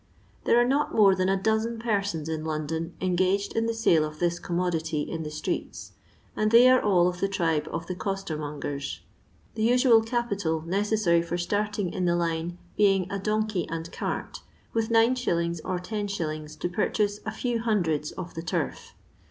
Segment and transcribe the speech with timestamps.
[0.45, 4.17] There are not more than a dozen persons in London engaged in the sale of
[4.17, 5.91] this commodity in the streets,
[6.35, 9.01] and they are all of the tribe of the costermongers.
[9.53, 14.41] The usual capital necessary for starting in the line being a donkey and cart,
[14.73, 15.61] with 9«.
[15.63, 16.59] or 10«.
[16.59, 18.95] to pur chase a few hundreds of the turf.